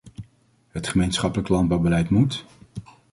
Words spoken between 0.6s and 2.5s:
Het gemeenschappelijk landbouwbeleid moet...